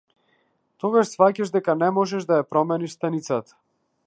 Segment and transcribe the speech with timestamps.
[0.83, 3.63] Тогаш сфаќаш дека не можеш да ја промениш станицата.